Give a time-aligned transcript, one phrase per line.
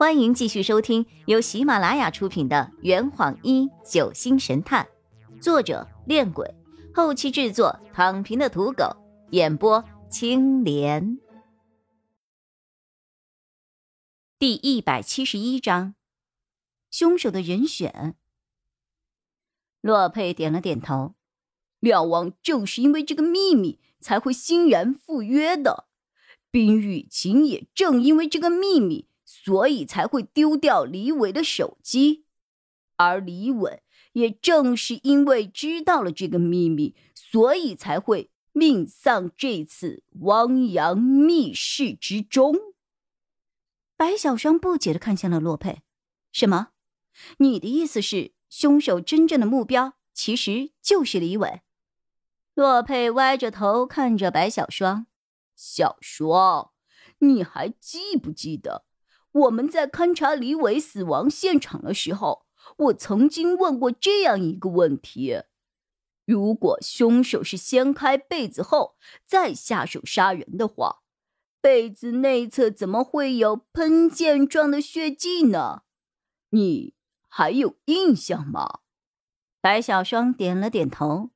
[0.00, 4.88] 欢迎继续收听由喜马拉雅出品的《圆谎一九星神探》，
[5.42, 6.54] 作者：恋鬼，
[6.94, 8.96] 后期制作：躺平的土狗，
[9.32, 11.18] 演播：青莲。
[14.38, 15.94] 第一百七十一章，
[16.90, 18.16] 凶手的人选。
[19.82, 21.12] 洛佩点了点头，
[21.78, 25.88] 廖王正是因为这个秘密才会欣然赴约的，
[26.50, 29.09] 冰雨晴也正因为这个秘密。
[29.42, 32.26] 所以才会丢掉李伟的手机，
[32.96, 33.82] 而李伟
[34.12, 42.54] 也正是因为知道了这个秘密，所以才会命丧这次汪洋密室之中。
[43.96, 45.82] 白小双不解的看向了洛佩
[46.32, 46.68] ：“什么？
[47.38, 51.62] 你的意思是，凶手真正的目标其实就是李伟？”
[52.54, 55.06] 洛佩歪着头看着白小双
[55.56, 56.72] ：“小双，
[57.20, 58.84] 你还记不记得？”
[59.32, 65.42] 我们在勘察李伟死亡现场的时候，我曾经问过这样一个问题：
[66.24, 68.96] 如果凶手是掀开被子后
[69.26, 71.02] 再下手杀人的话，
[71.60, 75.82] 被子内侧怎么会有喷溅状的血迹呢？
[76.50, 76.94] 你
[77.28, 78.80] 还有印象吗？
[79.60, 81.30] 白小双点了点头。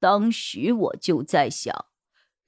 [0.00, 1.91] 当时我就在想。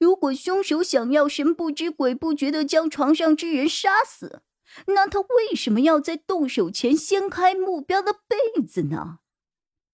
[0.04, 4.42] 如果凶手想要神不知鬼不觉的将床上之人杀死，
[4.88, 9.20] 那他为什么要在动手前掀开目标的被子呢？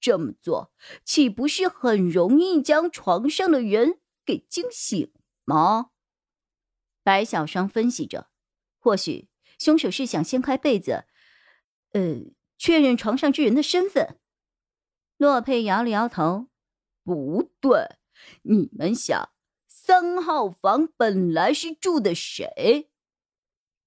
[0.00, 0.72] 这么做
[1.04, 5.12] 岂不是很容易将床上的人给惊醒
[5.44, 5.90] 吗？
[7.04, 8.30] 白小双分析着，
[8.80, 9.28] 或许
[9.60, 11.04] 凶手是想掀开被子，
[11.92, 12.16] 呃，
[12.58, 14.18] 确认床上之人的身份。
[15.18, 16.48] 洛佩摇了摇头，
[17.04, 17.96] 不对，
[18.42, 19.30] 你们想。
[19.90, 22.92] 三号房本来是住的谁？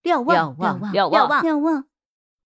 [0.01, 1.87] 廖望，廖望，廖望，廖望。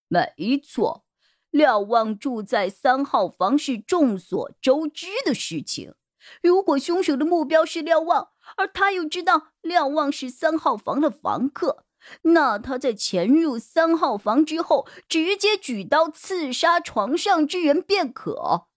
[0.08, 1.04] 没错，
[1.50, 5.96] 廖望住在三号房是众所周知的事情。
[6.44, 11.84] 如果凶手的目标是廖望，而他又知道廖望是三号房的房客，
[12.22, 18.68] 那他在潜入三号房之后，直接举刀刺杀床上之人便可，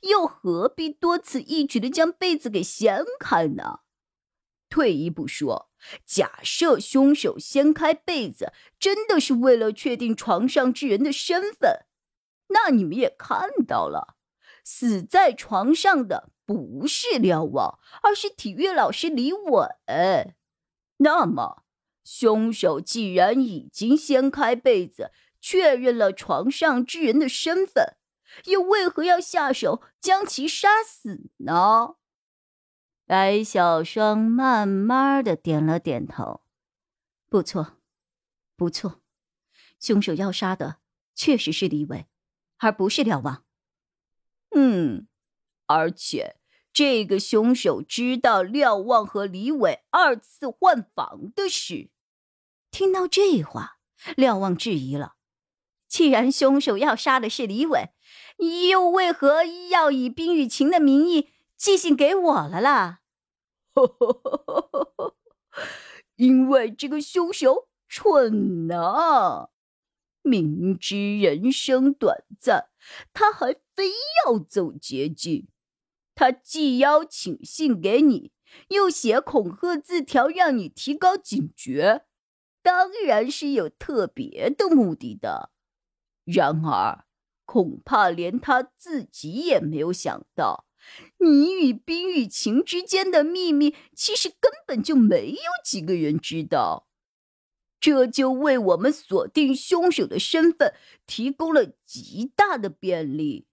[0.00, 3.80] 又何必多此一举的将被子给掀开呢？
[4.72, 5.70] 退一步说，
[6.06, 11.84] 假设凶手掀开被子，真的是为了确定床上之人的身份，
[12.48, 14.16] 那你们也看到了，
[14.64, 19.68] 死在床上的不是廖望，而是体育老师李伟。
[20.96, 21.64] 那么，
[22.02, 27.96] 凶手既然已经掀开被子，确认了床上之人的身份，
[28.46, 31.96] 又为何要下手将其杀死呢？
[33.12, 36.40] 白小双慢慢的点了点头，
[37.28, 37.76] 不错，
[38.56, 39.02] 不错，
[39.78, 40.78] 凶手要杀的
[41.14, 42.06] 确实是李伟，
[42.56, 43.44] 而不是廖望。
[44.56, 45.08] 嗯，
[45.66, 46.36] 而且
[46.72, 51.90] 这个凶手知道廖望和李伟二次换房的事。
[52.70, 53.76] 听到这话，
[54.16, 55.16] 廖望质疑了：
[55.86, 57.90] 既然凶手要杀的是李伟，
[58.70, 61.28] 又为何要以冰雨晴的名义
[61.58, 63.00] 寄信给我了啦？
[66.16, 69.48] 因为这个凶手蠢呐，
[70.22, 72.68] 明知人生短暂，
[73.12, 73.90] 他还非
[74.24, 75.48] 要走捷径。
[76.14, 78.32] 他既邀请信给你，
[78.68, 82.04] 又写恐吓字条让你提高警觉，
[82.62, 85.50] 当然是有特别的目的的。
[86.24, 87.06] 然而，
[87.46, 90.66] 恐怕连他自己也没有想到。
[91.18, 96.88] 你与冰雨晴之间的秘密，其实根本就没有几个人知道，
[97.80, 100.74] 这就为我们锁定凶手的身份
[101.06, 103.46] 提供了极大的便利。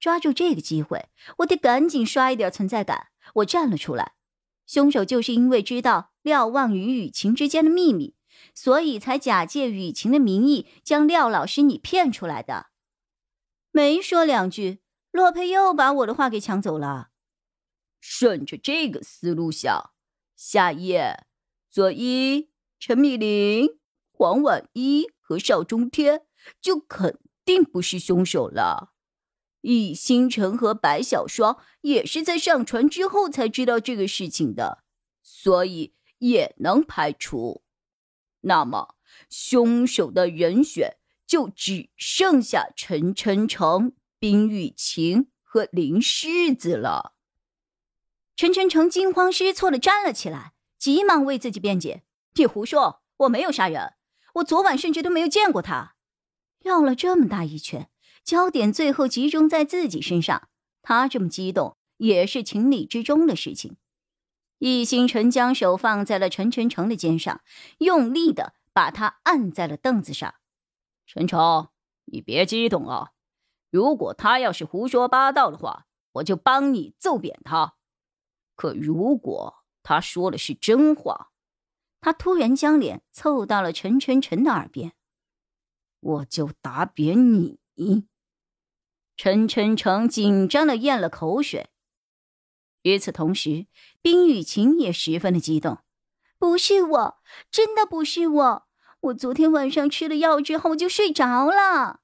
[0.00, 3.08] 抓住这个机会，我得赶紧刷一点存在感。
[3.34, 4.14] 我站了出来，
[4.66, 8.14] 凶手就是因为知道廖望与雨晴之间的秘密，
[8.54, 12.66] 所以才假借雨晴的名义将廖老师你骗出来的。
[13.72, 14.78] 没说两句。
[15.10, 17.10] 洛佩又把我的话给抢走了。
[18.00, 19.90] 顺着这个思路想，
[20.36, 21.26] 夏夜
[21.68, 23.78] 左一、陈米林、
[24.10, 26.26] 黄婉一和邵中天
[26.60, 28.92] 就肯定不是凶手了。
[29.62, 34.84] 易星辰和白小双也是在上船之后才知道这个事情的，
[35.20, 37.64] 所以也能排除。
[38.42, 38.94] 那么，
[39.28, 40.96] 凶手的人选
[41.26, 43.94] 就只剩下陈晨成。
[44.18, 47.14] 冰雨晴和林狮子了。
[48.34, 52.02] 陈晨成惊慌失措的站了起来，急忙为自己辩解
[52.34, 53.94] ：“你胡说，我没有杀人，
[54.34, 55.96] 我昨晚甚至都没有见过他。
[56.60, 57.90] 绕了这么大一圈，
[58.24, 60.48] 焦点最后集中在自己身上，
[60.82, 63.76] 他这么激动也是情理之中的事情。
[64.58, 67.42] 易星辰将手放在了陈晨成的肩上，
[67.78, 70.34] 用力的把他按在了凳子上。
[71.06, 71.68] 陈诚，
[72.06, 73.12] 你别激动啊！
[73.70, 77.74] 如果他要是胡说八道的话，我就帮你揍扁他。
[78.56, 81.30] 可如果他说的是真话，
[82.00, 84.92] 他突然将脸凑到了陈晨晨的耳边，
[86.00, 87.58] 我就打扁你。
[89.16, 91.70] 陈晨晨紧张的咽了口水。
[92.82, 93.66] 与此同时，
[94.00, 95.78] 冰雨晴也十分的激动。
[96.38, 97.18] 不是我，
[97.50, 98.68] 真的不是我。
[99.00, 102.00] 我昨天晚上吃了药之后就睡着了，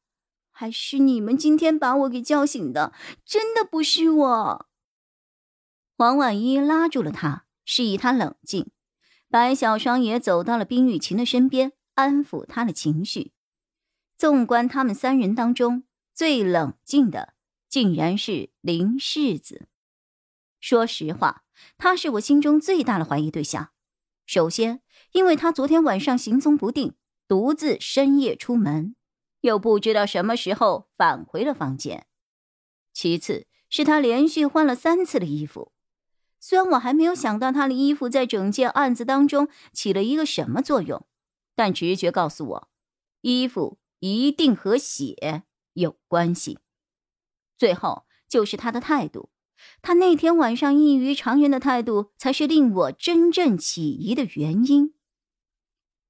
[0.57, 2.93] 还是你们今天把我给叫醒的。
[3.25, 4.67] 真的不是我。
[5.97, 8.71] 王婉一拉住了他，示意他冷静。
[9.29, 13.33] 白小双也走到了冰雨晴的身边，安抚他的情绪。
[14.17, 15.83] 纵观他们三人当中，
[16.15, 17.35] 最冷静的
[17.69, 19.67] 竟然是林世子。
[20.61, 21.43] 说实话，
[21.77, 23.71] 他是我心中最大的怀疑对象。
[24.25, 24.81] 首先，
[25.11, 26.95] 因为他昨天晚上行踪不定，
[27.27, 28.95] 独自深夜出门，
[29.45, 32.05] 又不知道什么时候返回了房间；
[32.95, 35.73] 其次，是他连续换了三次的衣服。
[36.41, 41.07] 虽然我还没有想到他的衣服在整件案子当中起了一个什么作用，
[41.55, 42.69] 但直觉告诉我，
[43.21, 45.43] 衣服一定和血
[45.75, 46.59] 有关系。
[47.59, 49.29] 最后，就是他的态度。
[49.83, 54.95] 他那天晚上异于常人的态度，才是令我真正起疑的原因。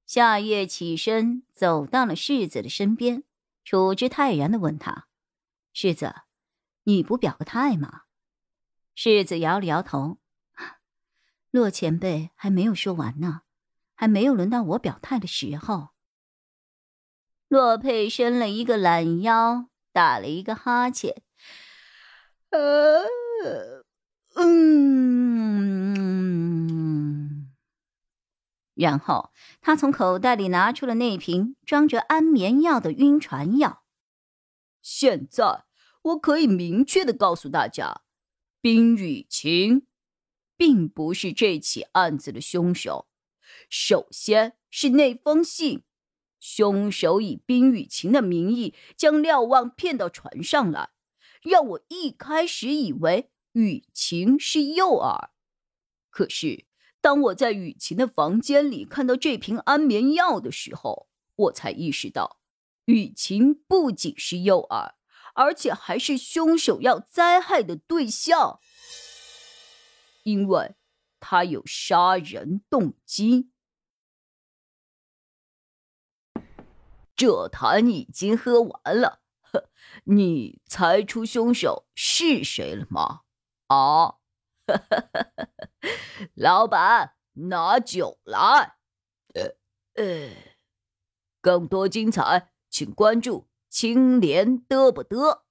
[0.07, 3.25] 夏夜起身走到了世子的身边，
[3.65, 5.09] 处之泰然的问他
[5.73, 6.15] ：“世子，
[6.85, 8.03] 你不表个态吗？”
[8.95, 10.19] 世子摇了摇头
[11.51, 13.43] ：“洛前辈还没有说完呢，
[13.95, 15.91] 还没有轮到我表态的时候。”
[17.49, 21.23] 洛佩伸了一个懒腰，打了一个哈欠
[22.51, 23.05] ：“呃。”
[24.37, 25.24] 嗯，
[28.75, 33.85] 然后他从口袋里拿出了那瓶装着安眠药的晕船药。
[34.83, 35.65] 现在
[36.03, 38.03] 我可以明确的告诉大家，
[38.61, 39.87] 冰雨晴
[40.57, 43.09] 并不是这起案子的凶手。
[43.71, 45.85] 首先是那封信，
[46.39, 50.91] 凶手以冰雨晴的名义将廖望骗到船上来。
[51.43, 55.29] 让我一开始以为雨晴是诱饵，
[56.11, 56.65] 可是
[57.05, 61.07] 当我在雨晴的房间里看到这瓶安眠药的时候，
[61.37, 62.39] 我才意识到，
[62.87, 64.95] 雨晴不仅是诱饵，
[65.35, 68.59] 而且还是凶手要灾害的对象，
[70.23, 70.77] 因为
[71.21, 73.51] 他有杀人动机。
[77.15, 79.21] 这坛已经喝完了。
[80.05, 83.21] 你猜出凶手是谁了吗？
[83.67, 84.15] 啊，
[86.35, 88.77] 老板，拿酒来。
[89.35, 89.57] 呃
[89.95, 90.31] 呃，
[91.41, 95.44] 更多精彩，请关注青莲嘚不嘚。